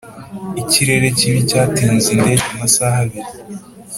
[0.61, 3.29] ikirere kibi cyatinze indege amasaha abiri.